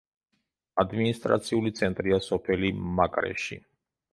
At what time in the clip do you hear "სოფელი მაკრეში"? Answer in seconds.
2.29-3.61